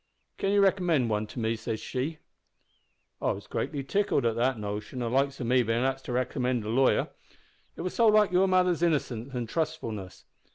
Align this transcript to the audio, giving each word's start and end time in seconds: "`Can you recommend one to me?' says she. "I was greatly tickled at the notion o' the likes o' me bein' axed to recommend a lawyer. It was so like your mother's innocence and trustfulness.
"`Can 0.39 0.51
you 0.51 0.61
recommend 0.63 1.11
one 1.11 1.27
to 1.27 1.39
me?' 1.39 1.55
says 1.55 1.79
she. 1.79 2.17
"I 3.21 3.33
was 3.33 3.45
greatly 3.45 3.83
tickled 3.83 4.25
at 4.25 4.33
the 4.35 4.51
notion 4.55 5.03
o' 5.03 5.09
the 5.11 5.15
likes 5.15 5.39
o' 5.39 5.43
me 5.43 5.61
bein' 5.61 5.83
axed 5.83 6.05
to 6.05 6.11
recommend 6.11 6.63
a 6.65 6.69
lawyer. 6.69 7.09
It 7.75 7.81
was 7.81 7.93
so 7.93 8.07
like 8.07 8.31
your 8.31 8.47
mother's 8.47 8.81
innocence 8.81 9.35
and 9.35 9.47
trustfulness. 9.47 10.25